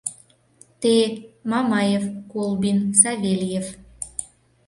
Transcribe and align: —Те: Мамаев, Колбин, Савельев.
—Те: 0.81 0.95
Мамаев, 1.49 2.03
Колбин, 2.31 2.79
Савельев. 3.01 3.67